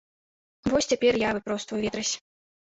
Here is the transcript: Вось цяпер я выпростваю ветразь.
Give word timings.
Вось 0.73 0.89
цяпер 0.93 1.13
я 1.27 1.35
выпростваю 1.37 1.79
ветразь. 1.85 2.13